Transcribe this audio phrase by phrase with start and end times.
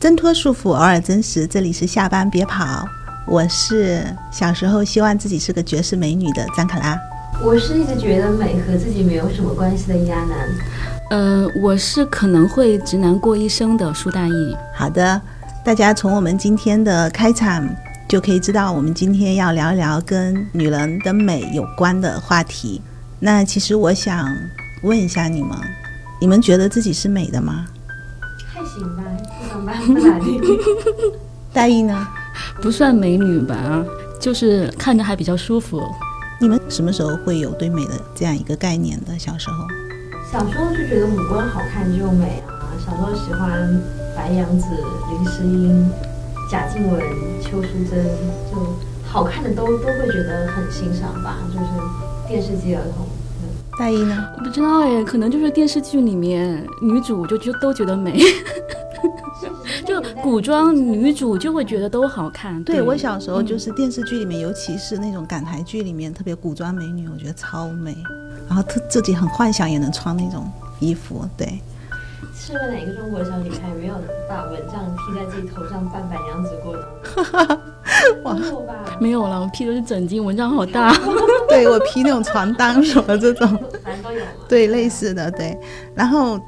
[0.00, 1.44] 挣脱束缚，偶尔真实。
[1.44, 2.88] 这里是下班别跑，
[3.26, 6.96] 我是小时候希望自己是个绝世美女的张卡拉。
[7.42, 10.48] 我是一直觉得美和自己没有什么关系的亚楠。
[11.10, 14.56] 呃，我是可能会直男过一生的苏大义。
[14.72, 15.20] 好的，
[15.64, 17.68] 大家从我们今天的开场
[18.06, 22.80] 就可以知道，我们今天要聊一聊跟女人的美有关的话题。
[23.18, 24.32] 那其实我想
[24.84, 25.58] 问一下你们，
[26.20, 27.66] 你们觉得自己是美的吗？
[28.46, 29.02] 还行吧，
[31.52, 32.06] 大义呢？
[32.60, 33.84] 不算美女吧，
[34.20, 35.82] 就是看着还比较舒服。
[36.40, 39.18] 你们什么时候会有对美的这样一个概念的？
[39.18, 39.66] 小时候，
[40.30, 42.70] 小时候就觉得五官好看就美啊。
[42.84, 43.80] 小时候喜欢
[44.16, 44.66] 白杨子、
[45.10, 45.90] 林诗音、
[46.50, 47.00] 贾静雯、
[47.42, 48.04] 邱淑贞，
[48.52, 53.06] 就好看的都都会觉得很欣赏吧，就是电视机儿童。
[53.78, 54.28] 大一呢？
[54.36, 58.20] 我不知道哎，可能就是电视剧里面女主就就都觉得美，
[59.84, 62.62] 就古装女主就会觉得都好看。
[62.64, 67.96] 对我小时候就是电视剧里面，尤其是那种港台剧里面，特别古装美女，我觉得超美。
[68.48, 71.60] 然后特自己很幻想也能穿那种衣服，对。
[72.34, 73.94] 试问哪个中国小女孩没有
[74.28, 77.60] 把蚊帐披在自己头上扮板娘子过呢？
[78.40, 78.74] 没有吧？
[79.00, 80.96] 没有了，我披的是枕巾，蚊帐好大。
[81.48, 83.46] 对我披那种床单什么这种，
[83.84, 84.24] 反正都有。
[84.48, 85.58] 对，类似的对。
[85.94, 86.40] 然后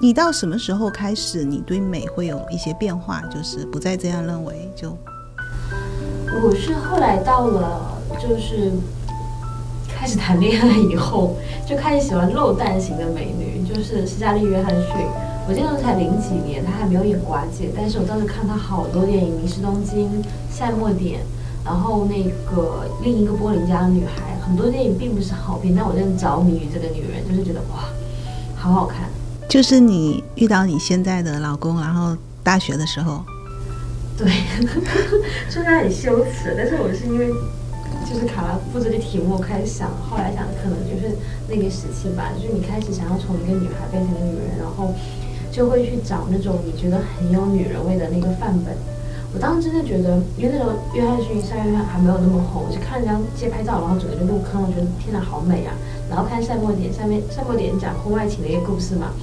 [0.00, 4.68] 你到什么时候开始，你对美会有一些变化，就是不再这样认为？
[4.74, 4.96] 就
[6.42, 8.72] 我是后来到了，就是
[9.88, 14.92] 开始谈恋爱以后，就开始喜欢露蛋型的美女，就是斯嘉丽·约翰逊。
[15.46, 21.20] 我记得才零几年，她还没有演寡姐，但是我当时看她好多电影，《迷失东京》、《夏末点》，
[21.64, 27.84] 然后那个另一个柏林家的女孩，很多电影并不是好片，但我真的着迷于这个女人，就是觉得哇，
[28.56, 29.08] 好好看。
[29.54, 33.22] 就是你遇到你现在的老公，然后大学的时候，
[34.18, 34.26] 对，
[35.48, 37.28] 说他很羞耻，但是我是因为
[38.04, 41.14] 就是卡拉布置的题目开始想，后来想可能就是
[41.46, 44.92] 那个时期吧，就是你开始想要从一个女孩变成一个女人，然后。
[45.52, 48.74] 就会去找那种你觉得很有女人味的那个范本。
[49.32, 55.70] 我当时真的觉得，因为那时候约翰逊、夏约翰还没有那么红，我就看人家街拍照，然后整个就入坑，我觉得天哪，好美啊！
[56.10, 59.14] 然后看《赛末点》，下面《赛末点》讲婚外情的一个故事嘛，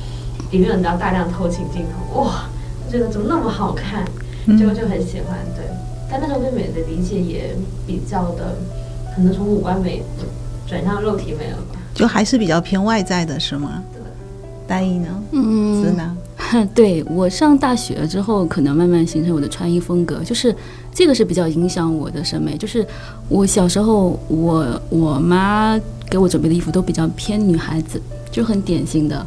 [0.52, 2.50] 里面有你知道大量偷情镜头，哇，
[2.90, 4.06] 觉得怎么那么好看，
[4.58, 5.38] 结果就很喜欢。
[5.56, 5.66] 对，
[6.10, 7.56] 但那时候对美的理解也
[7.88, 8.56] 比较的，
[9.16, 10.04] 可能从五官美
[10.68, 11.80] 转向肉体美了吧？
[11.94, 13.82] 就还是比较偏外在的，是吗？
[13.94, 14.02] 对。
[14.68, 15.08] 大一呢？
[15.32, 15.84] 嗯。
[15.84, 16.18] 是呢？
[16.76, 20.54] 对我上大学之后，可能慢慢形成我的穿衣风格，就是
[20.94, 22.58] 这个是比较影响我的审美。
[22.58, 22.86] 就是
[23.30, 25.80] 我小时候，我我妈
[26.10, 29.26] 给我准备的衣服都比较偏女孩子，就很典型的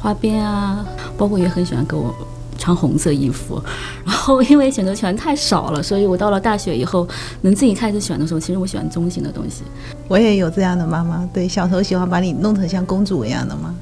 [0.00, 0.84] 花边啊，
[1.16, 2.14] 包括也很喜欢给我
[2.58, 3.62] 穿红色衣服。
[4.04, 7.06] 然后因为选择权太少了，所以我到了大学以后，
[7.42, 9.62] 能自己开始选的时候，其实我喜欢中性的东西。
[10.08, 13.74] 我也有这样的妈妈，对，小时候喜欢把你弄成像公主一样的吗？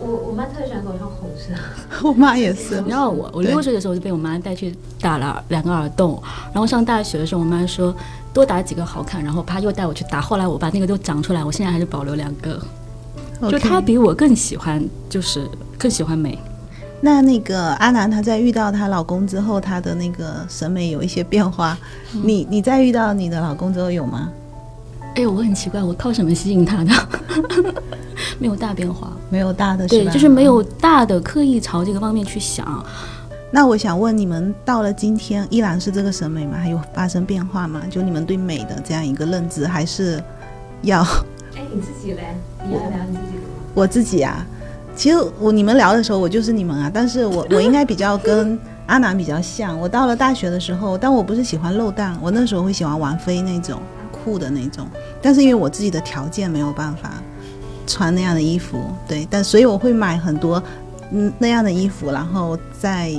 [0.00, 1.52] 我我妈特别喜欢给我穿红色，
[2.06, 2.82] 我妈也是。
[2.86, 7.92] 然后我我六岁的时候就被我妈带去打了两个耳洞，然后上大学的时候，我妈说
[8.32, 10.20] 多打几个好看，然后啪又带我去打。
[10.20, 12.60] 后来我把那个都长出来，我现在还是保留两个。
[13.50, 16.38] 就她比我更喜欢，就是更喜欢美。
[17.00, 21.78] 那那个阿南她在遇到她老公之后，她的那个审美有一些变化。
[22.24, 24.30] 你你在遇到你的老公之后有吗？
[25.14, 26.92] 哎，我很奇怪，我靠什么吸引他的？
[28.38, 32.84] 没有大变化，没有大的，对，就是没有大的刻意朝这个方面去想。
[33.50, 36.58] 那我想问你们，到了今天依然是这个审美吗？
[36.58, 37.82] 还有发生变化吗？
[37.90, 40.22] 就你们对美的这样一个认知，还是
[40.82, 41.04] 要？
[41.58, 42.36] 哎，你自己嘞？
[42.64, 43.48] 你要聊你自己的吗？
[43.74, 44.46] 我自己啊，
[44.94, 46.88] 其实我你们聊的时候，我就是你们啊。
[46.92, 49.76] 但是我我应该比较跟阿南比较像。
[49.76, 53.80] 我到了大学的时候，但我不是喜欢漏蛋，我那时候会喜欢王菲那种
[54.12, 54.86] 酷的那种。
[55.20, 57.10] 但是因为我自己的条件没有办法。
[57.90, 60.62] 穿那样的衣服，对，但所以我会买很多，
[61.10, 63.12] 嗯，那样的衣服，然后在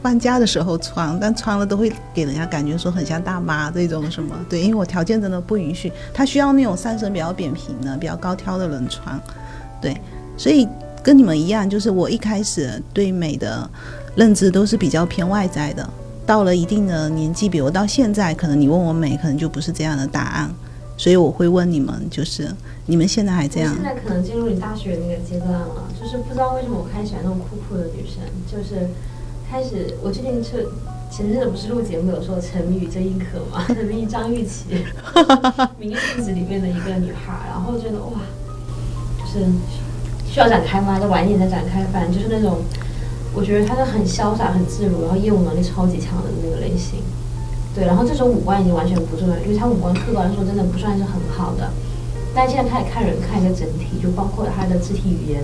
[0.00, 9.20] 搬家的时候穿，但穿了都会给人家感觉说很像大妈这种什么，对，因为我条件真的不允许，他需要那种上身比较扁平的、比较高挑的人穿，
[9.80, 9.96] 对，
[10.36, 10.68] 所以
[11.02, 13.68] 跟你们一样，就是我一开始对美的
[14.14, 15.88] 认知都是比较偏外在的，
[16.24, 20.50] 到了一定的年纪，比如到现在，可能你问我美，可能就不是这样的答案，
[21.02, 22.48] 所以我会问你们，就是。
[22.86, 23.74] 你们现在还这样？
[23.74, 28.86] 现在可能进入你大学那个阶段了，就是不知道为什么我开始喜欢那种酷酷的女生，就是
[29.50, 30.68] 开始我最近是
[31.10, 34.84] 前阵子不是录节目有说沉迷于这一刻嘛，沉迷于张雨绮，
[35.76, 38.22] 《明日之子》里面的一个女孩，然后觉得哇，
[39.18, 39.46] 就是
[40.26, 41.00] 需要展开吗？
[41.00, 42.62] 再晚一点再展开，反正就是那种
[43.34, 46.98] 我觉得他是很潇洒、很自如，然后业务能力超级强的那个类型。
[47.74, 51.70] 对，然后这时候五官已经完全不重要，因为他五官客观说真的不算是很好的。
[52.34, 55.42] 但现在开始看人看一个整体，就包括他的肢体语言、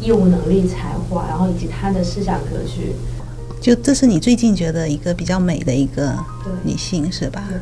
[0.00, 2.92] 业务能力、才华，然后以及他的思想格局。
[3.60, 6.14] 就这是你最近觉得一个比较美的一个
[6.62, 7.44] 女性是吧？
[7.48, 7.58] 对，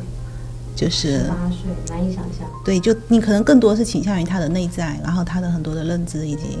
[0.75, 2.47] 就是十八岁，难以想象。
[2.65, 6.57] 对，就你可能更多是倾向于她的内在，然后她的很多的认知以及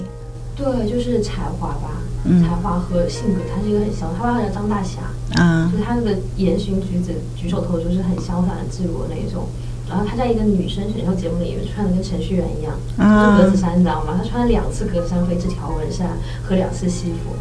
[0.61, 5.01] 对，就是才华吧，嗯才华和性格，他是一个很潇，他爸爸叫张大侠，
[5.41, 9.47] 啊就是他那个言行举止、举手投足是很潇洒、很自如的那一种。
[9.89, 14.15] 然后他在一个女生选秀节目里面穿的跟程序员一样，啊就是格子衫，你知道吗？
[14.17, 16.07] 他穿了两次格子衫、飞织条纹衫
[16.47, 17.35] 和两次西服，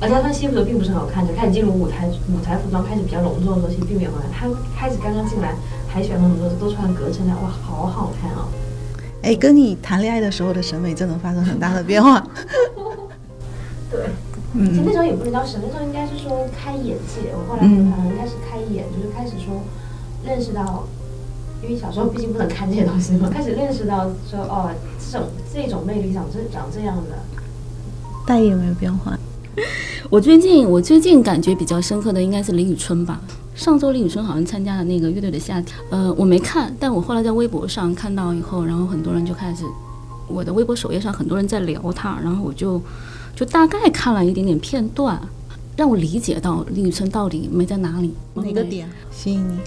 [0.00, 4.30] 而且他穿西服的并不是很好看，就开始进入舞台舞台服装开始比较隆重的时候，其实并没有好看。
[4.32, 4.48] 他
[4.78, 5.52] 开始刚刚进来
[5.88, 8.48] 还喜欢很多都穿格子衫，哇，好好看哦！
[9.24, 12.20] 哎，跟你谈恋爱的时候的审美真的发生很大的变化。
[13.90, 14.00] 对，
[14.52, 17.32] 其实嗯那时候也不能叫审，那时候应该是说开眼界。
[17.32, 19.62] 我后来嗯可能应该是开眼，就是开始说
[20.26, 20.86] 认识到，
[21.62, 24.70] 因为小时候毕竟不能看这些东西嘛，开始认识到说哦，
[25.10, 27.16] 这种这种魅力长这长这样的。
[28.26, 29.18] 待遇有没有变化？
[30.10, 33.18] 我最近我最近感觉比较深刻的应该是李宇春吧。
[33.54, 39.64] 上周李宇春好像参加了那个乐队的夏天，呃，我没看，但我后来在微博上看到以后，然后很多人就开始，
[40.26, 42.80] 我的微博首页上很多人在聊她，然后我就
[43.36, 45.20] 就大概看了一点点片段，
[45.76, 49.58] 让我理解到李宇春到底美在哪里，哪个点吸引你？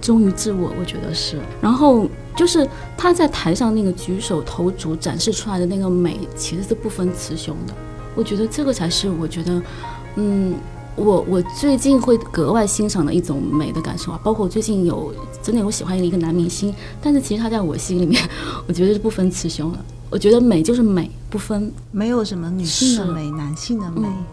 [0.00, 1.40] 忠于自我，我觉得是。
[1.60, 2.06] 然后
[2.36, 7.74] 就是他在台上那个举手投足展示出来的那个美，其实是不分雌雄的。
[8.14, 9.60] 我觉得这个才是我觉得，
[10.14, 10.54] 嗯，
[10.96, 14.20] 我我最近会格外欣赏的一种美的感受啊。
[14.24, 18.20] 包括我最近有真的有喜欢一个男明星，但是其实他在我心里面，
[18.66, 19.78] 我觉得是不分雌雄的。
[20.08, 21.70] 我觉得美就是美，不分。
[21.92, 24.08] 没有什么女性的美，男性的美。
[24.08, 24.24] 嗯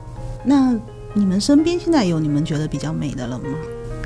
[0.46, 0.78] 那
[1.14, 3.48] 你们身边现在有你们觉得比较美的人吗？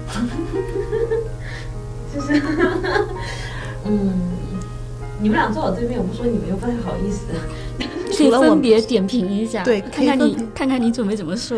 [2.14, 2.40] 就是，
[3.86, 4.14] 嗯，
[5.20, 7.26] 你们俩坐我对面，我不说你们又不太好意思。
[8.18, 11.58] 可以分别点评一下，对看看你看看你准备怎么说。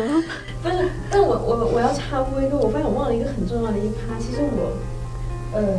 [0.62, 0.76] 不是，
[1.10, 4.18] 但我我我要插播一个，我发现我忘了一个很重要的一趴。
[4.18, 4.76] 其实我，
[5.56, 5.78] 呃，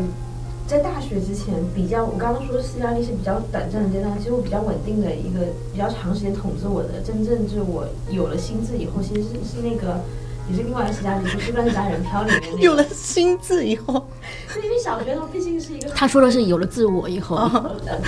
[0.67, 5.41] 在大学之前比较，我刚刚说施压力是比较短暂的阶段，其实我比较稳定的一个
[5.71, 9.99] 比较长时间统治我的，真正就是我有了心智以后，其实是是那个。
[10.49, 12.59] 也是另外一个力，就是《乱世佳人飘》里面那个。
[12.65, 14.05] 有了心智以后，
[14.61, 17.35] 因为小学的时候毕竟是一个他说的是有了自我以后，
[17.85, 18.01] 呃，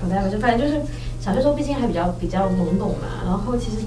[0.00, 0.82] 不代表就反正就是
[1.26, 3.78] 小学时候毕竟还比较比较懵懂嘛，然后其实，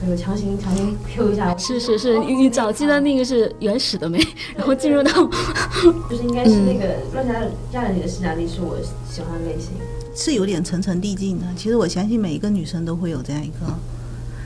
[0.00, 4.18] 对我强行强行 Q 一下，是是是，你你早记得那个是原始的美，
[4.56, 5.12] 然后进入到
[6.08, 7.34] 就是应该是那个《乱家
[7.70, 8.74] 家人》里的施加力是我
[9.06, 9.72] 喜欢的类型。
[10.14, 11.44] 是有点层层递进的。
[11.56, 13.54] 其实我相信每一个女生都会有这样一个。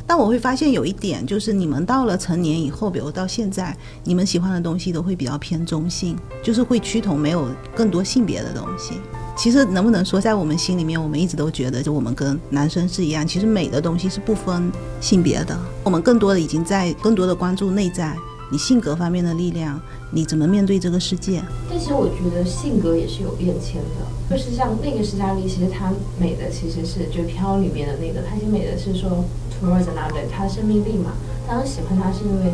[0.04, 7.46] 但我会发现有一点，就是你们到了成年以后，比如到现在，你们喜欢的东西都会比较偏中性，就是会趋同没有
[7.76, 8.94] 更多性别的东西。
[9.38, 14.68] 其实能不能说，在我们心里面，我们一直都觉得，就我们跟男生是一样，其实美的东西是不分
[15.00, 15.56] 性别的。
[15.84, 18.16] 我们更多的已经在更多的关注内在，
[18.50, 19.80] 你性格方面的力量，
[20.10, 21.40] 你怎么面对这个世界。
[21.70, 29.24] 但其实我觉得性格也是有变迁的，就是像那个施加力，其实她美的其实是就飘里面的那个，她其实美的是说
[29.62, 31.12] towards another，她的生命力嘛。
[31.46, 32.50] 当时喜欢她是因为，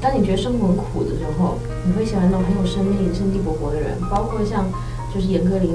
[0.00, 4.70] 当你觉得生活很苦的时候，你会喜欢那种很有生命、生机勃勃的人，包括像
[5.12, 5.66] 就是严歌苓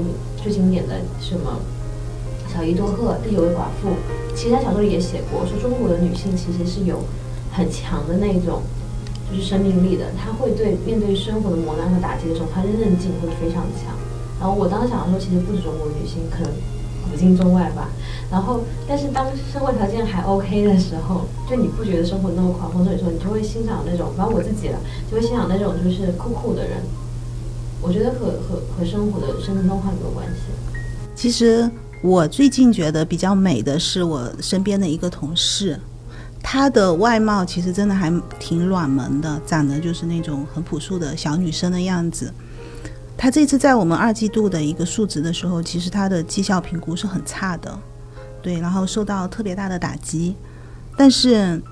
[0.46, 1.58] 最经典的什么
[2.54, 3.98] 小伊多赫、第九位寡妇，
[4.36, 7.02] 其实她小说里也写过，说中国的女性其实是有
[7.50, 8.62] 很强的那种。
[9.28, 13.90] 就是生命力的，她会对面对生活的磨难和打击的时候，她的韧劲会非常强。
[14.38, 16.52] 然后我当时想的时候，其实不止中国女性，可能
[17.10, 17.88] 古今中外吧。
[18.30, 24.78] 然后，但是当生活条件还 OK 的时候，就你不觉得生活那么狂风骤雨的时候，你就会欣赏那种，反正我自己了，
[25.10, 26.78] 就会欣赏那种就是酷酷的人。
[27.80, 30.42] 我觉得和和和生活的生存状况有关系？
[31.14, 31.70] 其实
[32.02, 35.78] 我最近觉得比较美的是我身边的一个同事，
[36.42, 42.32] 她的外貌其实真的还挺软萌的，长得就是那种很朴素的小女生的样子。
[43.16, 47.78] 她这次在我们二季度的一个述职的时候，其实她的绩效评估是很差的，
[48.42, 50.34] 对，然后受到特别大的打击，
[50.96, 51.62] 但是。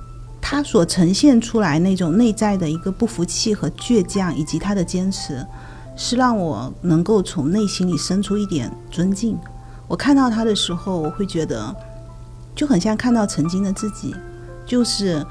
[0.46, 5.42] 她所呈现出来那种内在的一个不服气和倔强，以及她的坚持，
[5.96, 9.38] 是让我能够从内心里生出一点尊敬。
[9.86, 11.74] 我看到他的时候，我会觉得
[12.54, 14.14] 就很像看到曾经的自己，
[14.66, 15.24] 就是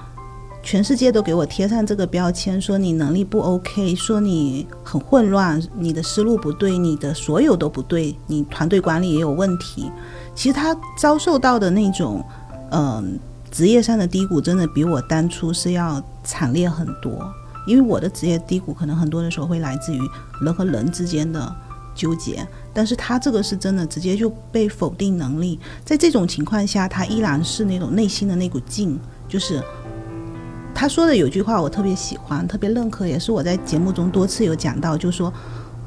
[0.61, 9.91] 全世界都给我贴上这个标签，说你能力不 OK，说你很混乱，你的思路不对，你的所有都不对，你团队管理也有问题。
[10.35, 12.23] 其实他遭受到的那种，
[12.71, 13.19] 嗯、
[13.51, 17.11] 职业上的低谷真的比我当初是要惨烈很多，
[17.65, 19.99] 因为我的职业低谷可能很多的时候会来自于
[20.41, 21.55] 人和人之间的
[21.95, 29.61] 纠结，但是他这个是真的直接就被否定能力，在这种情况下，他依然是那种内心的那股劲，就是
[30.73, 35.31] 他说的有句话我特别喜欢，特别认可，也是我在节目中多次有讲到，就是说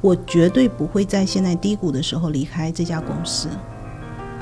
[0.00, 3.48] 我绝对不会在现在低谷的时候离开这家公司。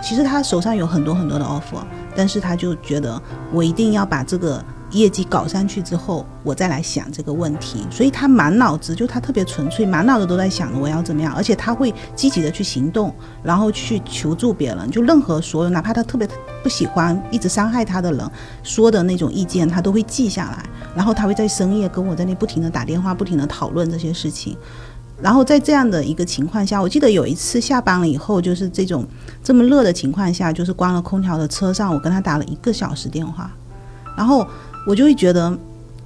[0.03, 1.83] 其实他手上有很多很多的 offer，
[2.15, 4.63] 但是他就觉得我一定要把这个
[4.95, 7.87] 业绩搞上去之后，我再来想这个问题。
[7.91, 14.91] 所以他满脑子就他特别纯粹，满脑子都在想着我要怎么样，而且他会积极的去行动，然后去求助别人。
[14.91, 16.27] 就任何所有哪怕他特别
[16.63, 18.31] 不喜欢一直伤害他的人
[18.63, 24.57] 说的那种意见，他都会记下来，然后他会在深夜跟我在那不停的打电话，不停的讨论这些事情。
[25.23, 29.07] 然后在这样的一个情况下，我记得有一次下班了以后，就是这种
[29.43, 33.51] 这么热的情况下，就是关了空调的车上，我跟他打了一个小时电话，
[34.17, 34.47] 然后
[34.87, 35.57] 我就会觉得，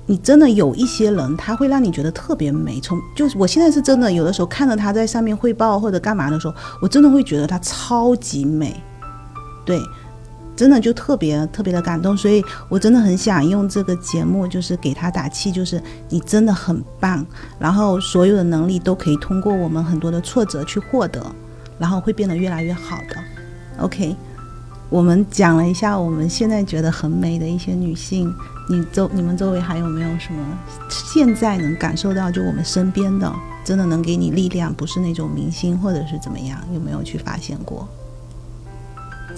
[0.07, 2.81] 你真的有一些人，他会让你觉得特别美。
[2.81, 8.75] 从就是我现在是真的，有的时候看着他在上面汇报或者干嘛的时候，我真的会觉得他超级美，
[9.65, 9.81] 对。
[10.57, 17.25] 真的就特别特别的感动，所以我真的很想用这个节目，就是给他打气，就是你真的很棒，
[17.61, 21.25] 然后所有的能力都可以通过我们很多的挫折去获得，
[21.79, 23.17] 然后会变得越来越好的。
[23.79, 24.17] OK，
[24.89, 28.35] 我们讲了一下我们现在觉得很美的一些女性，
[28.71, 30.41] 你周你们周围还有没有什么
[30.89, 33.33] 现在能感受到就我们身边的
[33.65, 37.89] 真的能给你力量，不是那种明星或者是怎么样，有没有去发现过？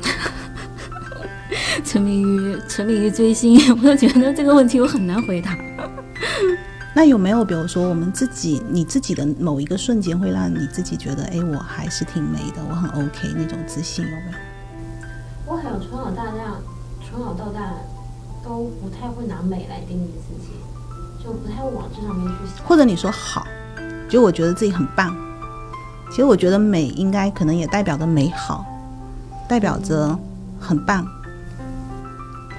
[1.84, 5.56] 沉迷于沉迷于追星，我就觉得这个问题我很难回答。
[6.92, 14.38] 那有没有比如说我们自己你自己的某一个瞬间，会让你自己觉得，哎，我还是挺美的，我很 OK 那种自信有没有？
[15.46, 16.32] 我好像从小到大，
[17.08, 17.60] 从小到大
[18.50, 20.50] 都不太会拿美来定义自己，
[21.24, 22.66] 就不太会往这上面去想。
[22.66, 23.46] 或者你说好，
[24.08, 25.16] 就我觉得自己很棒。
[26.10, 28.66] 其实我觉得美应该可能也代表着美好，
[29.48, 30.18] 代表着
[30.58, 31.06] 很棒。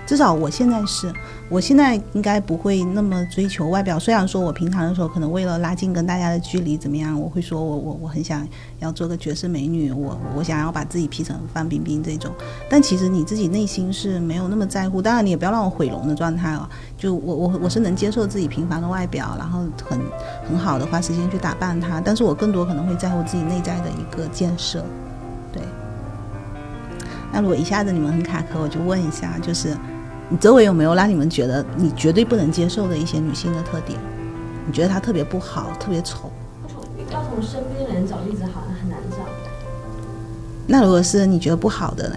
[0.06, 1.14] 至少我现在是，
[1.48, 3.98] 我现在应该不会那么追求外表。
[3.98, 8.46] 虽然说我平常的时候可能为了拉近跟大家的距离怎么样，我会说我我我很想
[8.80, 12.30] 要做个绝世美女，我我想要把自己 P 成范冰冰这种。
[12.70, 15.02] 但其实你自己内心是没有那么在乎。
[15.02, 16.70] 当然你也不要让我毁容的状态了。
[16.98, 19.98] 就我我我是能接受自己平凡的外表，然后很
[20.50, 22.02] 很好的花时间去打扮它。
[22.02, 24.84] 但是我更多可能会在乎自己内在的一个建设。
[25.54, 25.62] 对。
[27.32, 29.78] 那如果一下子你们很卡壳，我就问一下，就是。
[30.32, 34.00] 你周围有没有让你们觉得你绝对不能接受的一些女性的特点？
[34.66, 36.32] 你觉得她特别不好，特别丑？
[37.12, 39.18] 要从身边人找例子，好像很难找。
[40.66, 42.16] 那如果是你觉得不好的呢，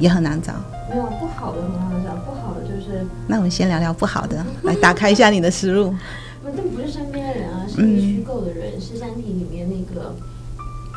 [0.00, 0.52] 也很难找。
[0.90, 3.06] 没有不好的很好找，不好的就是。
[3.28, 5.94] 那我们先聊聊不好的，来打开一下你的思路。
[6.42, 10.12] 不，这不是身边的人啊，是虚构的人，是《山体》里面那个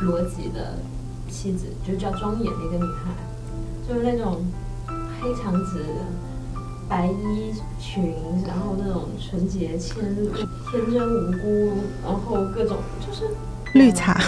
[0.00, 0.78] 罗辑的
[1.30, 3.12] 妻子，就叫庄严的一个女孩，
[3.88, 4.44] 就是那种
[5.20, 5.84] 黑长直。
[6.92, 8.14] 白衣裙，
[8.46, 11.72] 然后那种纯洁、天天真无辜，
[12.04, 13.34] 然后各种就是
[13.72, 14.20] 绿茶。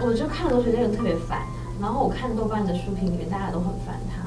[0.00, 1.42] 我就看了都觉得那人特别烦。
[1.82, 4.24] 然后我看豆瓣的书评里面，大家都很烦他。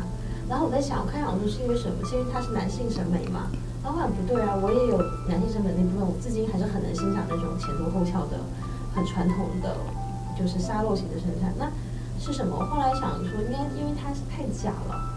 [0.47, 2.05] 然后我在想，我看小说是因为什么？
[2.05, 3.49] 是因为他是男性审美嘛？
[3.83, 8.37] 然后不对啊，我也有男性审美那部分，我至今还是很能欣赏那种前凸后翘的、
[8.93, 9.75] 很传统的，
[10.37, 11.49] 就是沙漏型的身材。
[11.57, 11.65] 那
[12.21, 12.55] 是什么？
[12.59, 15.14] 我后来想说，应该因为他是太假了。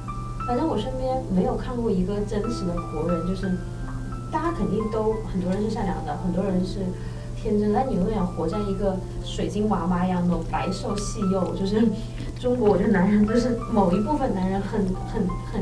[0.48, 3.52] 反正我身边没有看过一个真实的活人，就是
[4.32, 6.78] 大家肯定都很多人是善良的，很多人是
[7.36, 11.86] 天真，但你永远活在一个水晶娃娃一样的白瘦细幼，就是
[12.40, 14.80] 中国我觉得男人就是某一部分男人很
[15.12, 15.60] 很很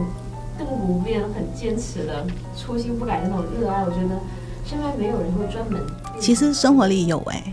[0.57, 2.25] 亘古不变、很坚持的
[2.57, 4.21] 初心不改的那种热爱，我觉得
[4.64, 5.83] 身边没有人会专门。
[6.21, 7.52] 其实生活里有哎，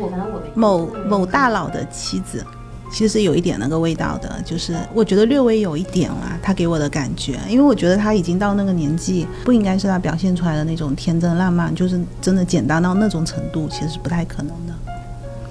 [0.00, 2.44] 我反正我没某某大佬的妻子。
[2.90, 14.74] 其实有一点那个味道的，就是我觉得略微有一点啦，他给我的感觉，因为我觉得他已经到那个年纪，不应该是他表现出来的那种天真烂漫，就是真的简单到那种程度，其实是不太可能的。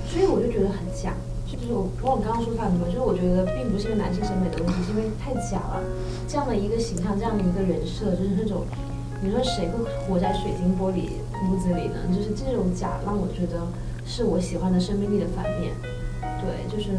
[0.07, 1.13] 所以我就觉得很假，
[1.45, 5.83] 就是我，我刚刚说他什么，就是我觉得并不是一个男性审美的问题，是因为太假了。
[6.27, 8.63] 这样的一个形象，这样的一个人设，就是那种，
[9.21, 11.11] 你说谁会活在水晶玻璃
[11.45, 11.99] 屋子里呢？
[12.09, 13.67] 就是这种假，让我觉得
[14.07, 15.73] 是我喜欢的生命力的反面。
[16.41, 16.91] 对，就是。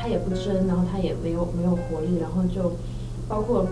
[0.00, 2.72] 他也不争，然后他也没有没有活力，然后就
[3.28, 3.66] 包括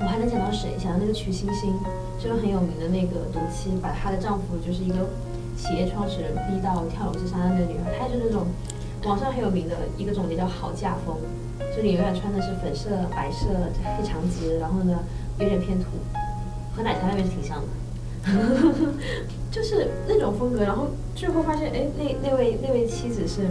[0.00, 0.78] 我还能想到谁？
[0.78, 1.74] 想到那个曲星星，
[2.18, 5.10] 就是很有名的那个毒妻，把她的丈夫就是一个
[5.58, 8.46] 企业创始人逼到跳楼自杀的那个女孩，她就是那种
[9.04, 11.16] 网上很有名的一个总结叫好嫁风，
[11.76, 13.48] 就你永远穿的是粉色、白色、
[13.98, 15.00] 黑长直，然后呢
[15.40, 15.86] 有点偏土，
[16.74, 17.68] 和奶茶那边挺像的，
[19.50, 20.62] 就是那种风格。
[20.62, 23.42] 然后最后发现，哎，那那位那位妻子是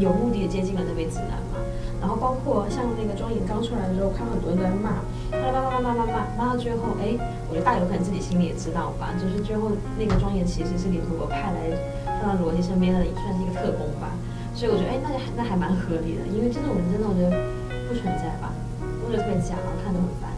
[0.00, 1.62] 有目的的接近了那位直男嘛。
[2.00, 5.04] 然后包括像那个庄颖刚出来的时候，看很多人都在骂，
[5.36, 7.12] 骂骂骂骂骂骂骂，骂到最后，哎，
[7.46, 11.68] 我觉得大有可能自己心里也知道吧，就是最后那个庄颖其实是李图国派来
[12.24, 14.08] 放到罗辑身边的，算是一个特工吧。
[14.56, 17.30] 所以我觉得，哎，那就那还蛮合理的，因为这种人真的我觉得
[17.86, 18.48] 不存在吧，
[19.04, 20.32] 我觉得特别假，然后看着很烦。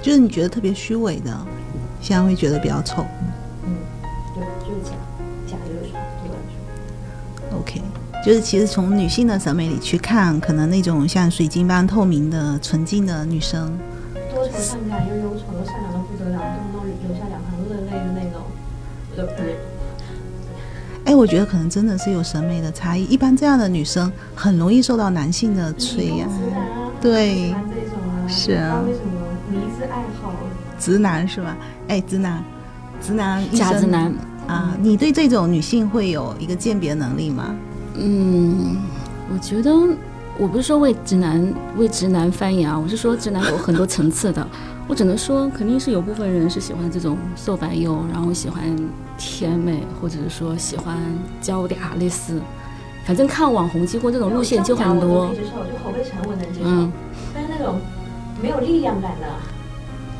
[0.00, 1.34] 就是你觉得特别虚伪的，
[2.00, 3.04] 现在会觉得比较丑。
[8.26, 13.78] 就是其实从女性的审美里去看，可能那种像水晶般透明的纯净的女生，
[14.34, 16.40] 多愁善感又忧愁又善良的不得了，
[16.72, 18.42] 动不动流下两行热泪的那种，
[19.12, 19.44] 我就呃
[21.04, 23.04] 哎，我觉得可能真的是有审美的差异。
[23.04, 30.32] 一般这样的女生很容易受到男性的垂呀、直男啊，对喜欢这种啊，是啊不知道为什么迷之爱好，
[30.80, 31.56] 直男是吧？
[31.86, 32.42] 哎，直男，
[33.00, 34.12] 直男假直男。
[34.48, 37.54] 啊，你对这种女性会有一个鉴别能力吗？
[37.98, 38.76] 嗯，
[39.32, 39.72] 我觉得
[40.38, 44.46] 我不是说为直男为直男翻言啊，我是说直男有很多层次的。
[44.88, 48.62] 我只能说，肯定是有部分人是喜欢这种瘦白幼，然后喜欢
[49.18, 50.96] 甜美，或者是说喜欢
[51.40, 52.40] 娇嗲类似。
[53.04, 55.36] 反正看网红，几乎这种路线就很多可以。
[55.38, 56.92] 接受，就口碑沉稳能接受，嗯，
[57.34, 57.80] 但是那种
[58.40, 59.26] 没有力量感的，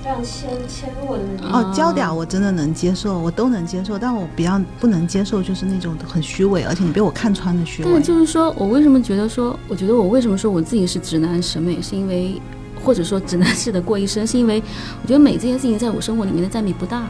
[0.07, 1.53] 非常纤纤弱的那种。
[1.53, 8.01] 哦，娇嗲我真的能接受，我都能接受，但我比较不能接受就是那种很虚伪，而且你被我看穿的虚伪。
[8.01, 12.41] 就是说我为什么觉得说，我觉得我为什么说我自己是直男审美，是因为
[12.85, 14.63] 或者说直男式的过一生，是因为
[15.03, 17.09] 我觉得美这件事情在我生活里面的占比不大，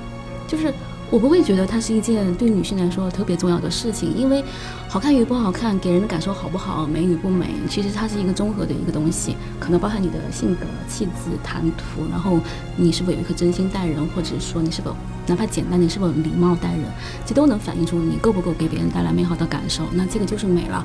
[0.49, 0.73] 就是
[1.09, 4.45] 我不会觉得它是一件对女性来说特别重要的事情，因为
[4.89, 12.41] 好看与不好看，给人的感受好不好，美与不美，其实它是一个综合的一个东西，可能包含你的性格、气质、谈吐，然后
[12.77, 14.97] 你是否有一颗真心待人，或者说你是否
[15.29, 16.83] 哪怕简单，你是否礼貌待人，
[17.25, 20.85] 这都能反映出你够不够给别人带来美好的感受，那这个就是美了。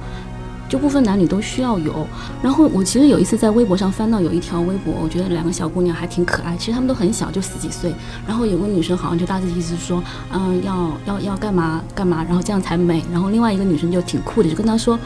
[0.71, 2.07] 就不分男女都需要有。
[2.41, 7.93] 然后我其实有一次在微博上翻到有一条微博，我觉得两个小姑娘还挺可爱，其实她们都很小，就十几岁。
[8.25, 13.03] 然后有个女生好像就大致意思说，嗯，要要要干嘛干嘛，然后这样才美。
[13.11, 14.97] 然后另外一个女生就挺酷的，就跟她说，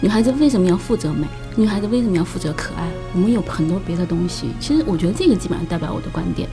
[0.00, 1.26] 女孩子为什么要负责美？
[1.56, 2.88] 女孩子为什么要负责可爱？
[3.12, 4.46] 我们有很多别的东西。
[4.58, 6.48] 其实我觉得这个基本上代表我的观点。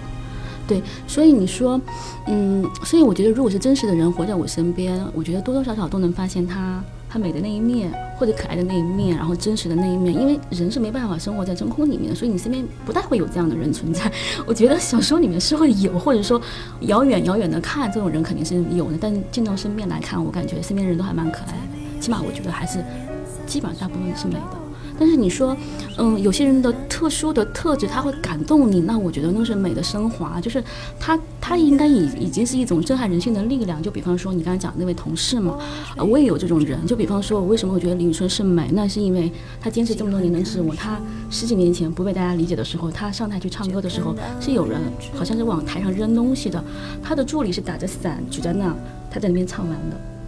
[0.67, 1.79] 对，所以你说，
[2.27, 10.13] 嗯，所以我觉得，如果是真实的人活在我身边，我觉得多多少少都能发现他他美的那一面，或者可爱的那一面，然后真实的那一面。
[10.13, 14.11] 因为人是没办法生活在真空里面的，所以你身边不太会有这样的人存在。
[14.45, 16.39] 我觉得小说里面是会有，或者说
[16.81, 22.83] 遥远遥远的看这种人肯定是有的，但见到身边来看，我感觉身边的人都还蛮可爱的，起码我觉得还是
[23.47, 24.68] 基本上大部分是美的。
[24.99, 25.55] 但是你说，
[25.97, 30.61] 嗯，有些人的特殊的特质，他会感动你，那我觉得那是美的升华，就是
[30.99, 33.81] 他他应该已已经是一种震撼人心的力量。
[33.81, 35.57] 就比方说你刚才讲的那位同事嘛，
[35.95, 36.85] 呃，我也有这种人。
[36.85, 39.31] 就比方说，我为什么会觉得李宇春是美，那是因为
[39.61, 40.75] 她坚持这么多年能自我。
[40.75, 44.81] 她十几年前不被大家理解的时候，她上台去唱歌的时候，是有人
[45.13, 46.61] 好像是往台上扔东西的，
[47.01, 48.75] 她的助理是打着伞举在那，
[49.09, 50.18] 她在那边唱完的。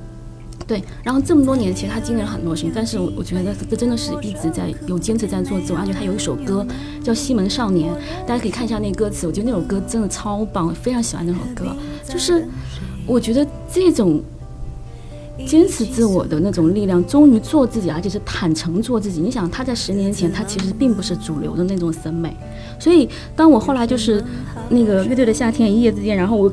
[0.72, 6.66] 对，然后这么多年，其实他经历了很多事情，但是我我觉得这真的是一直在有坚持在做自我，而且他有一首歌
[7.04, 7.94] 叫《西门少年》，
[8.26, 11.76] 大家可以看一下那歌词，我觉得那首歌真的超棒，非常喜欢那首歌。
[12.08, 12.48] 就是
[13.06, 14.22] 我觉得这种
[15.46, 19.20] 坚持自我的那种力量，忠于做自己，而且是坦诚做自己。
[19.20, 22.34] 你想，他在十年前，他其实并不是主流的那种审美，
[22.80, 24.24] 所以当我后来就是
[24.70, 26.50] 那个乐队的夏天，一夜之间，然后我。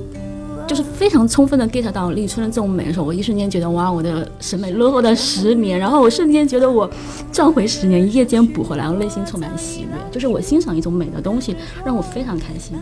[0.68, 6.88] 就是非常充分的 get 到李宇春的这种美的时候，我一瞬间觉得哇，我的审美落后了十年，然后我瞬间觉得我
[7.32, 9.88] 赚回十年，一夜间补回来，我内心充满喜悦。
[10.12, 12.76] 就是我欣赏一种美的东西，让我非常开心。
[12.76, 12.80] 哎，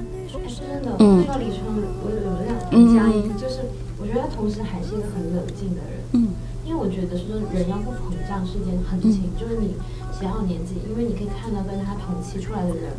[0.51, 1.63] 真的，嗯李春，
[2.03, 3.63] 我有有这样嗯加一个，就是
[4.03, 6.03] 我觉得他同时还是一个很冷静的人。
[6.19, 6.35] 嗯，
[6.67, 9.79] 因为我觉得说人要不膨胀是一件很事情，就是你
[10.19, 12.91] 写好年纪，因为你可以看到跟他同期出来的人，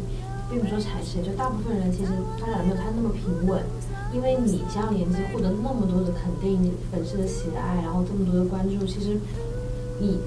[0.50, 3.60] 并不是说才谁，就大部分人其实发展没有他那么平稳。
[4.13, 9.20] 因为你这样年纪获得那么多的肯定，你粉丝的喜爱，然后这么多的关注，其实
[10.00, 10.17] 你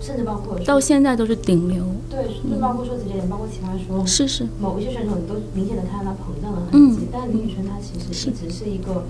[0.00, 1.84] 甚至包括到现在都是顶流。
[2.08, 7.06] 对，就包括说直接点，包括奇葩说，是是，某一些选手，你都明显的看到他膨胀的痕嗯迹。
[7.12, 9.04] 但李宇春她其实一直是一个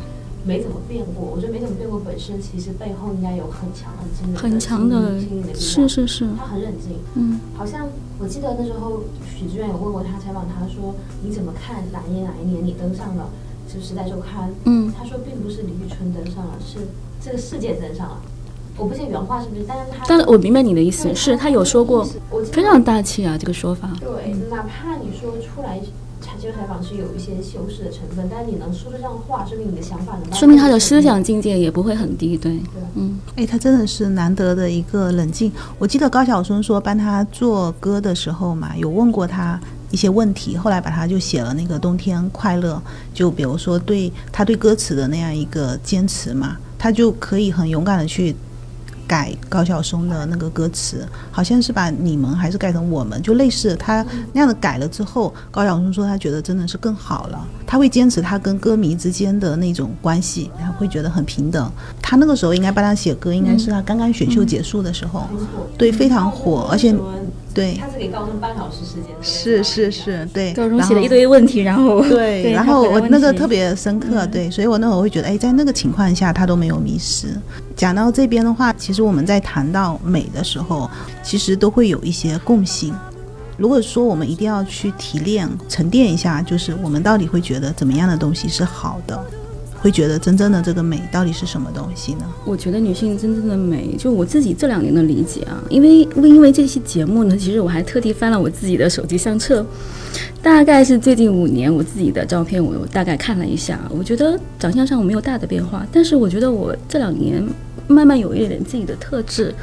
[0.45, 1.31] 没怎么变过。
[1.33, 5.55] 我觉得没怎么变过本身，其实背后应该有很强很的很强的心理的。
[5.55, 6.99] 是是是，她很冷静。
[7.15, 7.87] 嗯好像
[8.19, 9.05] 我记得那时候
[9.39, 13.31] 许志远有问过他，采访他说你怎么看哪一年哪一年你登上了
[13.73, 14.49] 就《时代周刊》？
[14.65, 16.79] 嗯，他说并不是李宇春登上了，是
[17.21, 18.21] 这个世界登上了。
[18.77, 23.91] 我不记得原话是不是，但是他但我明白你的意思，对是他有说过，我非常大气啊，这个说法。
[24.01, 25.79] 对，哪怕你说出来
[26.21, 30.33] 采接受采访是有一些修饰的成分，但是你能说出这样话，说明你的想法能。
[30.33, 32.59] 说明他的思想境界也不会很低，对，
[32.95, 35.53] 嗯，哎，他真的是难得的一个冷静。
[35.79, 42.75] 我记得高晓松说帮他做歌的时候嘛，有问过他一些问题，后来把他就写了那个《冬天快乐》，
[43.17, 48.35] 就比如说对他对歌词的那样一个坚持嘛，他就可以很勇敢的去。
[49.11, 57.45] 改高晓松的那个歌词，好像是把你们还是改成我们，就类似他那样的改了之后，高晓松说他觉得真的是更好了。
[57.71, 61.71] 他会坚持他跟歌迷之间的那种关系，他会觉得很平等。
[62.03, 65.29] 他那个时候应该帮他写歌，应该是他刚刚选秀结束的时候，
[65.79, 66.93] 对，非常火，而且。
[67.53, 69.11] 对，他是给高中半小时时间。
[69.21, 70.53] 是是是，对。
[70.53, 77.27] 高中写了一堆问题，然后 对，然后我那个特别深刻，对，所以我那会儿会觉得，哎，在那个情况下他都没有迷失。
[77.75, 80.89] 讲到这边的话，其实我们在谈到美的时候，
[81.25, 82.95] 其实都会有一些共性。
[83.61, 89.23] 如果说我们一定要去提炼、沉淀一下，就是我们到底会觉得怎么样的东西是好的？
[89.83, 92.25] 会觉得真正的这个美到底是什么东西呢？
[92.47, 99.65] 我觉得女性真正的美，就我自己这两年的理解啊，因为因为这期节目呢，其实我还特地翻了我自己的手机相册，
[100.43, 107.47] 大概是最近五年我自己的照片，我大概看了一下，我觉得长相上我没有大的变化，但是我觉得我这两年
[107.87, 109.55] 慢慢有一点自己的特质，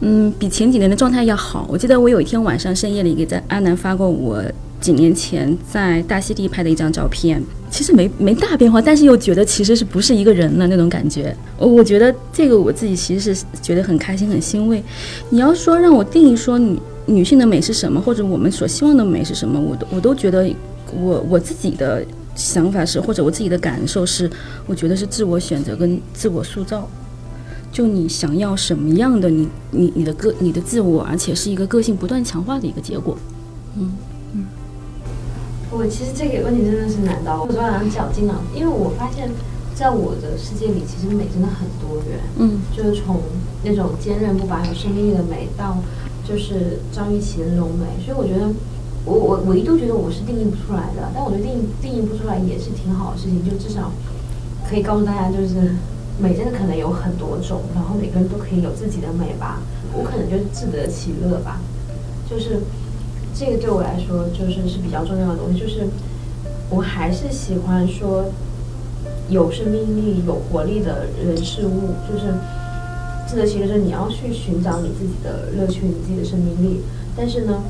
[0.00, 1.66] 嗯，比前几年的状态要好。
[1.68, 4.42] 我记得我有一天晚上深夜里给在阿南发过我。
[4.80, 11.36] 几年前在大溪地拍的一张照片，其实没没大变化，但是又觉得其实是不是一个人了那种感觉。
[11.58, 14.80] 我我觉得这个我自己其实是觉得很开心很欣慰。
[15.30, 20.48] 你要说让我定义说女女性的美是什么，或者我们所希望的美是什么，我都我都觉得
[20.94, 22.06] 我我自己的
[22.36, 24.30] 想法是，或者我自己的感受是，
[24.64, 26.88] 我觉得是自我选择跟自我塑造。
[27.70, 33.16] 就你想要什么样的你你你的个你的自我，而且是一个个性不断强化的一个结果。
[33.76, 33.92] 嗯
[34.34, 34.46] 嗯。
[35.70, 39.30] 我其实这个问题真的是难到我，我好像绞尽脑，因为我发现，
[39.74, 43.20] 在我的世界里，其实美真的很多元，嗯，就是从
[43.62, 45.76] 那种坚韧不拔、有生命力的美，到
[46.26, 48.48] 就是张雨绮的那种美，所以我觉得，
[49.04, 53.92] 我我我一度觉得我是定义不出来的，但我觉得定义定义不出来也是挺好的事情，就至少
[54.68, 55.76] 可以告诉大家，就是
[56.18, 59.60] 美真的可能有很多种，然后每个人都可以有自己的美吧，
[59.92, 61.60] 我可能就是自得其乐吧，
[62.28, 62.60] 就是。
[63.34, 65.86] 这个对我来说就是是比较重要的东西，就是
[66.70, 68.24] 我还是喜欢说
[69.28, 72.34] 有生命力、有活力的人事物，就是
[73.28, 73.68] 自得其乐。
[73.68, 76.80] 是你要去寻找你自己的乐趣、你自己的生命力。
[77.16, 77.62] 但是呢，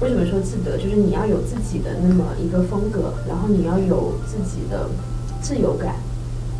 [0.00, 0.78] 为什么说自得？
[0.78, 4.88] 就是你要有自己的那么一个风格，然后你要有自己的
[5.42, 5.96] 自由感。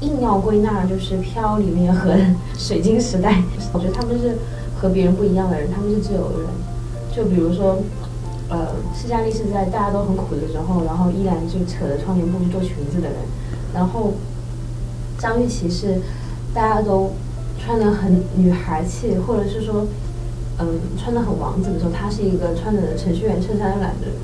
[0.00, 2.12] 硬要归纳，就是《飘》里面和
[2.56, 3.32] 《水晶时代》，
[3.72, 4.36] 我觉得他们是
[4.80, 6.48] 和别人不一样的人，他们是自由的人。
[7.14, 7.78] 就比如说。
[8.50, 13.16] 呃，施嘉丽是在大家都很苦的时候，然后依然就扯着窗帘布去做裙子的人。
[13.74, 14.14] 然后
[15.18, 16.00] 张雨绮是
[16.54, 17.10] 大家都
[17.58, 19.86] 穿的很女孩气，或者是说，
[20.58, 24.16] 嗯，穿的很王子的时候，她是一个穿着程序员衬衫蓝的人。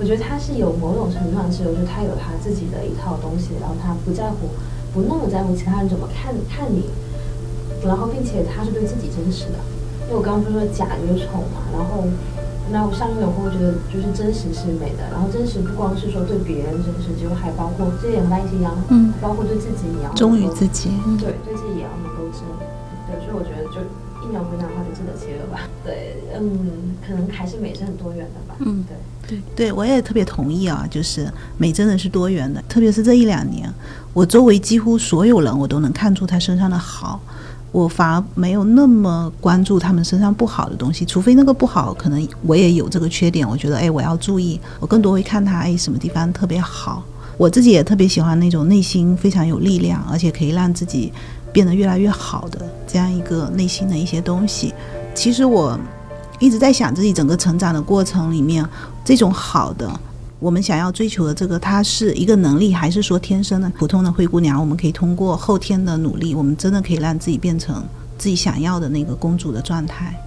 [0.00, 4.50] 我觉得她是有某种程度上是，我觉得她有她自己的一套东西，然后她不在乎，
[4.92, 6.84] 不那么在乎其他人怎么看看你，
[7.84, 9.58] 然后并且他是对自己真实的。
[10.06, 12.04] 因为我刚刚不是说假就是丑嘛，然后。
[12.72, 15.02] 那我上面我会觉得，就是真实是美的。
[15.10, 22.46] 然后真实不光是说对别人真实，就还包括这也和大家一样，嗯，包括对自己也要忠于自己，对，对自己也要能够真。
[23.10, 23.82] 对，所以我觉得就
[24.22, 25.66] 一秒归纳的话，就自得其乐吧。
[25.82, 28.54] 对，嗯，可能还是美是很多元的吧。
[28.60, 28.94] 嗯，对，
[29.54, 33.72] 对，我也特别同意啊，就是美真的是多元的，特别是这一两年，
[34.12, 37.20] 我周围几乎所有人，我都能看出他身上的好。
[37.72, 43.48] 我反而没有那么关注他们身上不好的东西，除非那个不好，可能我也有这个缺点。
[43.48, 44.60] 我觉得，哎，我要注意。
[44.80, 47.04] 我更多会看他，哎，什么地方特别好。
[47.36, 51.12] 我自己也特别喜欢那种内心非常有力量，而且可以让自己
[51.52, 54.74] 变得越来越好的这样一个内心的一些东西。
[55.14, 55.78] 其实我
[56.40, 58.66] 一直在想自己整个成长的过程里面，
[59.04, 59.88] 这种好的。
[60.40, 63.68] 我们想要追求的这个，它是一个能力，还是说天生的？
[63.78, 67.84] 普通的灰姑娘，我们可以通过后天的努力，我们真的可以让自己变成
[68.16, 70.18] 自己想要的那个公主的状态。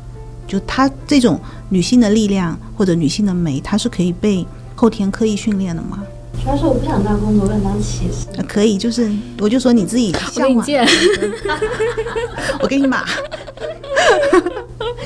[0.48, 4.46] 就她这种女性的力量或者女性的美，它是可以被
[4.76, 6.04] 后天刻意训练的吗？
[6.44, 8.28] 主要是我不想当公主，我想当骑士。
[8.48, 10.64] 可以，就是我就说你自己向往。
[12.62, 13.04] 我给你码。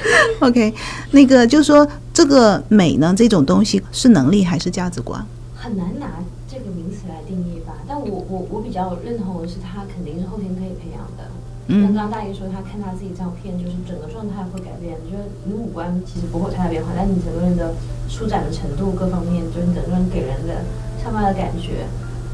[0.41, 0.73] OK，
[1.12, 5.25] 那个就是说，这个美呢，这种东西是能力还是价值观？
[5.55, 6.07] 很难拿
[6.47, 7.73] 这个名词来定义吧。
[7.88, 11.31] 但我我我比较认同的是，它肯定是后天可以培养的。
[11.67, 11.83] 嗯。
[11.83, 14.95] 刚刚大爷说他看他自己照片，就是整个状态会改变。
[15.10, 17.73] 就是你五官其实不会太大变化，但你整个人的
[18.07, 20.63] 舒展的程度各方面，就是整个人给人的。
[21.03, 21.86] 上班的感觉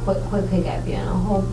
[0.05, 1.01] 会会可以改变。
[1.05, 1.43] 然后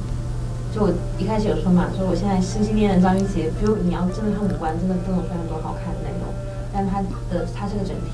[0.74, 6.32] 就我一开始有说嘛，说我现在心心念念张雨绮，比如你要真的看五官，真的不能非常多好看的那种，
[6.72, 8.12] 但她的她是个整体，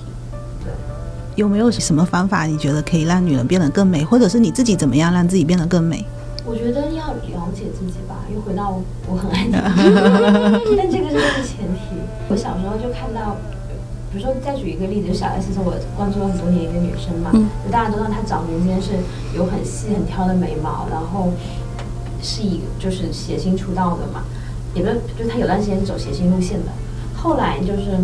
[0.65, 0.73] 对。
[1.37, 2.47] 有没有什么方法？
[2.47, 6.03] 你觉得可以让女人变得更美，或者是你自己怎么样让自己变得更美？
[6.47, 9.53] 我觉得要了解自己吧，又回到我很爱你，
[10.79, 11.99] 但这个是个前提。
[12.31, 13.37] 我小时候就看到，
[14.11, 18.95] 比如说再举一个例子，就小 S 是我关注了很多年一个女生嘛，就大家都知道她早年间是
[19.37, 21.29] 有很细很挑的眉毛，然后
[22.23, 24.25] 是以就是谐星出道的嘛，
[24.75, 26.73] 也不是，就他有段时间走谐星路线的，
[27.15, 27.99] 后来就是。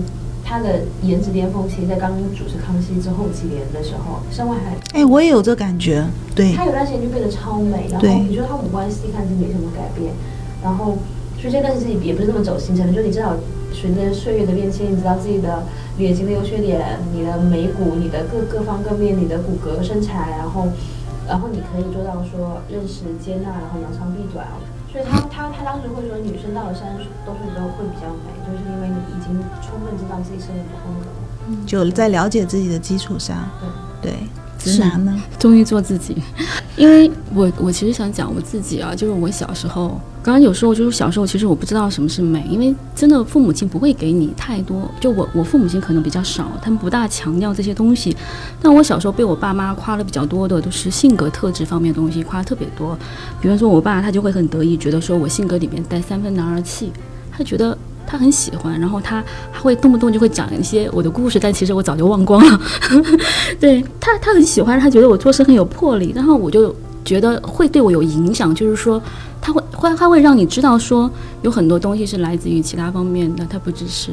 [0.44, 6.04] 他的颜值巅峰期在刚主持康熙之后几年的时候，身外还哎，我也有这感觉。
[6.34, 10.12] 对，他有段时间就变得超美，然后你说他五官细看是没什么改变，
[10.60, 10.98] 然后
[11.40, 13.36] 所以这段时间也不是那么走形成的，就你至少
[13.72, 15.62] 随着岁月的变迁，你知道自己的
[15.96, 20.66] 脸型的优缺点，你的眉骨，你的各各方各面，你的骨骼身材，然后
[21.28, 24.46] 然后你可以做到说认识接纳，然后扬长避短。
[24.92, 29.32] 所以他他他当时会说，女生到了三十多岁之后会比较美，就是因为你已经
[29.62, 33.48] 充分知道自己是什么风格，就在了解自己的基础上，
[34.02, 34.12] 对。
[34.62, 35.22] 直男呢？
[35.38, 36.16] 终于做自己，
[36.76, 48.16] 因为我我其实想讲我自己啊，就是我小时候，刚刚有时候就是小时候，其实我不知道什么是美，因为真的父母亲不会给你太多，就我我父母亲可能比较少，他们不大强调这些东西。
[48.60, 52.96] 但我小时候被我爸妈夸的比较多的都是性格特质方面的东西，夸特别多。
[53.40, 56.92] 比方说，我爸他就会很得意，觉得说我性格里面带三分男儿气，
[57.30, 57.76] 他觉得。
[58.06, 62.60] 他很喜欢，然后他还会动不动就会讲一些我的故事，但其实我早就忘光了。
[63.58, 69.02] 对他，他很喜欢，他觉得我做事很有魄力，然后我就觉得会对我有影响，就是说
[69.40, 71.10] 他会会他会让你知道说
[71.42, 74.10] 有很多东西是来自于其他方面的，他不只是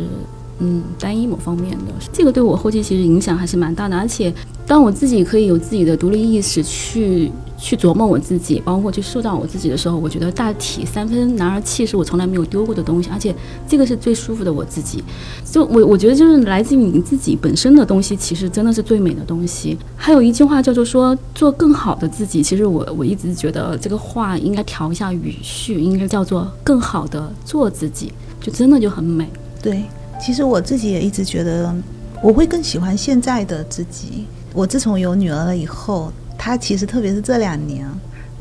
[0.60, 1.94] 嗯单一某方面的。
[2.14, 4.34] 这个对我后期其实影响还是蛮大的，而且
[4.66, 7.32] 当我自己可以有自己的独立意识去。
[7.60, 13.36] 去琢磨我自己，包括去塑造我自己的时候，我觉得大体三分男儿气是我从来没有丢过的东西，而且
[13.68, 15.04] 这个是最舒服的我自己。
[15.44, 19.78] 就我我觉得就是来自于你自己本身的东西，其实真的是最美的东西。
[19.98, 29.28] 还有一句话叫做说做更好的自己，其实我我一直觉得这个话应该调一下语序，应该叫做更好的做自己，就真的就很美。
[29.62, 29.84] 对，
[30.22, 31.76] 其实我自己也一直觉得
[32.24, 34.26] 我会更喜欢现在的自己。
[34.54, 36.10] 我自从有女儿了以后。
[36.40, 37.86] 他其实特别是这两年，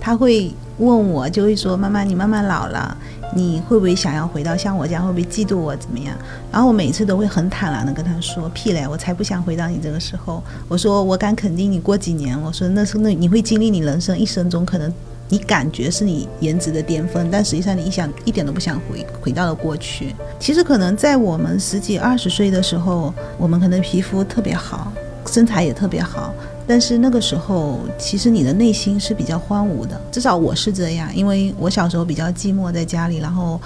[0.01, 2.97] 他会问我，就会说：“妈妈，你慢慢老了，
[3.35, 5.05] 你会不会想要回到像我这样？
[5.05, 6.17] 会不会嫉妒我怎么样？”
[6.53, 14.91] 然后我每次都会很坦然的跟他说：“屁嘞，我才不想回到你这个时候。”我说：“我敢肯定，你过几年，我说那是那你会经历你人生一生中可能
[15.29, 20.15] 你感觉是你颜值的巅峰，但实际上你一想一点都不想回回到了过去。
[20.39, 24.93] 其实可能在我们十几二十岁的时候，我们可能皮肤特别好，
[25.27, 26.33] 身材也特别好。”
[26.69, 33.59] 但是那个时候，其实你的内心是比较荒芜的，至少我是这样，因为我小时候比较寂寞，在家里，然后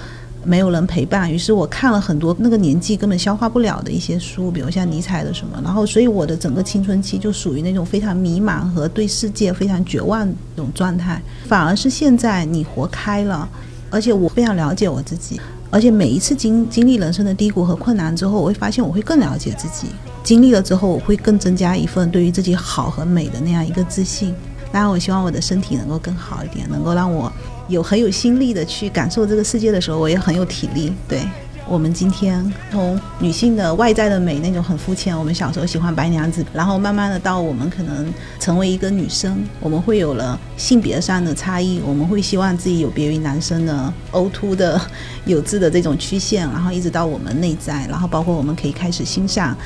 [0.45, 11.21] 没有人陪伴，于是我看了很多那个年纪根本消化不了的一些书，比如像尼采的什么，然后所以我的整个青春期就属于那种非常迷茫和对世界非常绝望那种状态。
[11.49, 13.49] 反而是现在你活开了，
[13.91, 19.89] 而且我非常了解我自己，而且每一次经经历人生的低谷和困难之后，我会发现我会更了解自己。
[20.23, 24.35] 经历了之后，我会更增加一份对于自己好和美的那样一个自信。
[24.71, 27.31] 当然，我希望我的身体能够更好一点，能够让我
[27.69, 30.93] 有很有心力的去感受这个世界的时候，我也很有体力。
[31.07, 31.21] 对
[31.69, 44.81] 我们今天从女性的外在的美那种很肤浅，我们小时候喜欢白娘子，然后慢慢的到我们可能成为一个女生，我们会有了性别上的差异，我们会希望自己有别于男生的凹凸的
[45.27, 49.57] 有致的这种曲线，然后一直到我们内在，然后包括我们可以开始欣赏。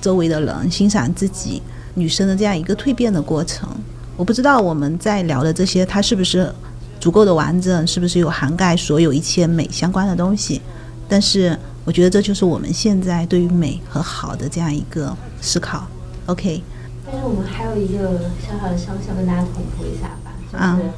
[0.00, 1.62] 周围的人欣赏自己
[1.94, 3.68] 女生的这样一个蜕变的过程，
[4.16, 6.52] 我不知道我们在聊的这些，它是不是
[7.00, 10.60] 足够的完整，是不是有涵盖所有一切美相关的东西？
[11.08, 15.86] 但是我觉得这就是我们现在对于美和好的这样一个思考。
[16.26, 16.62] OK。
[17.06, 20.90] 但是我们还有一个小小的想想跟大家同步一下吧，就是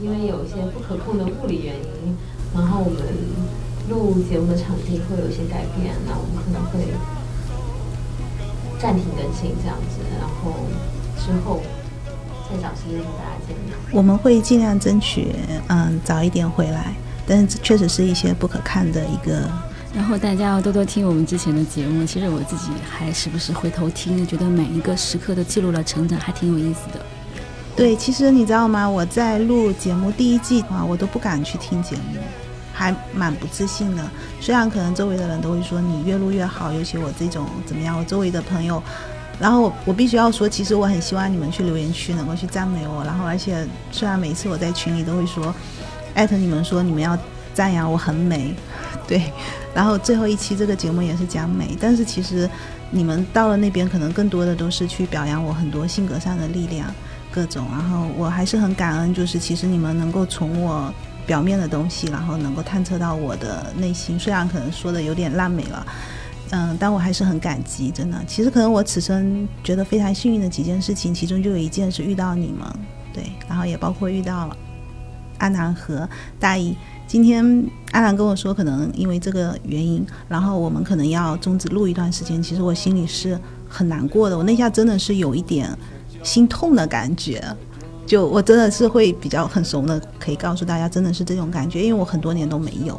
[0.00, 2.16] 因为有一些不可控的物理原因，
[2.54, 3.00] 然后我们
[3.88, 6.92] 录节目的场地会有一些改变，那我们可能会。
[8.80, 10.54] 暂停更新这样子，然后
[11.18, 11.60] 之后
[12.48, 13.76] 再找时间跟大家见面。
[13.92, 15.34] 我们会尽量争取，
[15.68, 16.94] 嗯，早一点回来，
[17.26, 19.50] 但是确实是一些不可看的一个。
[19.94, 27.04] 然后大家要多多听我们之前的节目，其实我自己还时不时回头听，觉得每一个时刻都记录了成长，还挺有意思的。
[27.74, 28.88] 对，其实你知道吗？
[28.88, 32.20] 我在录节目第一季啊，我都不敢去听节目。
[32.78, 34.08] 还蛮不自信的，
[34.40, 38.80] 虽然可能周围的人都会说你越录越好，尤其我这种怎么样，我周围的朋友。
[39.40, 45.52] 然后我必须要说，其实我很希望你们去留言区能够去赞美我，然后而且虽然每次我在群里都会说
[46.14, 47.18] 艾特你们说你们要
[47.52, 48.54] 赞扬我很美，
[49.08, 49.32] 对，
[49.74, 52.48] 然后最后一期这个节目也是讲美，但是其实
[52.92, 56.92] 你们到了那边可能更多的都是去表扬我很多性格上的力量，
[57.32, 60.92] 各种，然后我还是很感恩，就是其实你们能够从我
[61.28, 65.86] 表面的东西，然后能够探测到我的内心，虽然可能说的有点烂美了。
[66.50, 68.18] 嗯，但我还是很感激，真的。
[68.26, 72.66] 其实可能我此生觉得非常幸运的几件事情，其中就有一件是遇到你们，
[73.12, 74.56] 对，然后也包括遇到了
[75.36, 76.08] 阿南和
[76.40, 76.74] 大姨。
[77.06, 77.44] 今天
[77.92, 82.42] 阿南跟我说，可能因为这个原因，然后我们可能要终止录一段时间。
[82.42, 83.38] 其实我心里是
[83.68, 85.68] 很难过的，我那下真的是有一点
[86.22, 87.44] 心痛的感觉，
[88.08, 92.98] 就我真的是会比较很怂的，可以告诉大家，真的是这种感觉，因为我很多年都没有。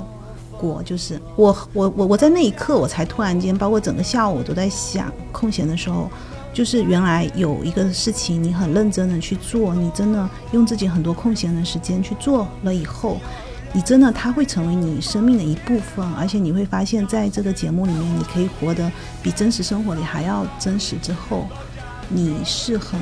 [0.59, 6.09] 过就是我我我我在那一刻我才突然间，包括整个下午我都在想，空闲的时候，
[6.53, 13.19] 就是原来有一个事情你很认真的去做，你真的用自己很多空闲的时间去做了以后，
[13.71, 18.91] 你真的它会成为你生命的一部分，而且你会发现在这个节目里面，你可以活得
[19.23, 20.97] 比真实生活里还要真实。
[21.01, 21.47] 之后，
[22.09, 22.99] 你是很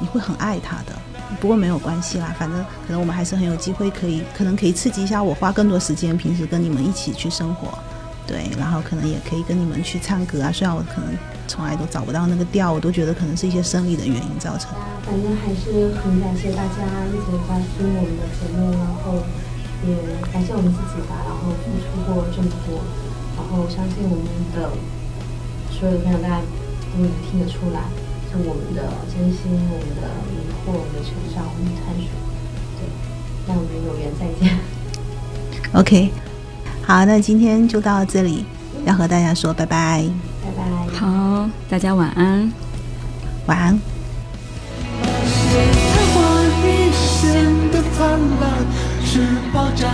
[0.00, 0.92] 你会很爱他的。
[1.40, 7.78] 不过没有关系啦，反正可能我们还是很有机会，可以可能可以刺激一下我，花更多时间，平时跟你们一起去生活，
[8.26, 10.50] 对，然后可能也可以跟你们去唱歌啊。
[10.50, 14.70] 虽然我可能从来都找不到那个调，我都觉得可能是一些生理的原因造成。
[15.04, 19.22] 反正还是很感谢大家一直关心我们的节目，然后
[19.86, 19.94] 也
[20.32, 22.80] 感谢我们自己吧，然后付出过这么多，
[23.36, 24.70] 然后相信我们的
[25.70, 26.40] 所有的朋友大家
[26.92, 27.80] 都能听得出来。
[28.30, 32.04] 是我们的艰辛，我们的迷惑，我们的成长，我们的探索。
[32.78, 32.80] 对，
[33.46, 34.58] 那我们有缘再见。
[35.72, 36.10] OK，
[36.82, 38.44] 好，那今天就到这里，
[38.84, 40.04] 要和大家说拜拜。
[40.44, 40.62] 拜拜。
[40.98, 42.52] 好，大家晚安。
[43.46, 43.80] 晚安。
[45.02, 45.06] 昙
[46.12, 46.16] 花
[46.64, 48.44] 一现的灿烂，
[49.04, 49.20] 是
[49.52, 49.88] 爆炸。